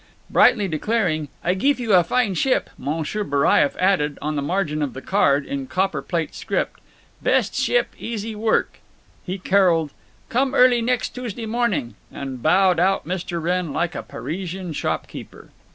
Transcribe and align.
Brightly 0.31 0.67
declaring 0.67 1.27
"I 1.43 1.53
geef 1.53 1.77
you 1.79 1.93
a 1.93 2.03
fine 2.03 2.33
ship," 2.33 2.71
M. 2.79 2.85
Baraieff 3.03 3.75
added, 3.79 4.17
on 4.19 4.35
the 4.35 4.41
margin 4.41 4.81
of 4.81 4.93
the 4.93 5.01
card, 5.03 5.45
in 5.45 5.67
copper 5.67 6.01
plate 6.01 6.33
script, 6.33 6.79
"Best 7.21 7.53
ship, 7.53 7.93
easy 7.99 8.33
work." 8.33 8.79
He 9.23 9.37
caroled, 9.37 9.91
"Come 10.29 10.55
early 10.55 10.81
next 10.81 11.09
Tuesday 11.13 11.45
morning, 11.45 11.93
"and 12.11 12.41
bowed 12.41 12.79
out 12.79 13.05
Mr. 13.07 13.39
Wrenn 13.39 13.73
like 13.73 13.93
a 13.93 14.01
Parisian 14.01 14.73
shopkeeper. 14.73 15.51